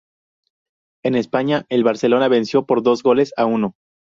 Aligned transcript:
En 1.05 1.13
España, 1.13 1.67
el 1.69 1.83
Barcelona 1.83 2.27
venció 2.27 2.65
por 2.65 2.81
dos 2.81 3.03
goles 3.03 3.33
a 3.37 3.45
uno. 3.45 3.75